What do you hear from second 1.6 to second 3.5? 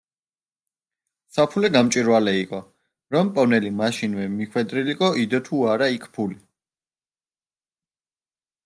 გამჭვირვალე იყო, რომ